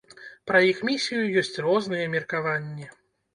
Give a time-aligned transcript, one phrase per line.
[0.51, 2.89] Пра іх місію ёсць розныя меркаванні.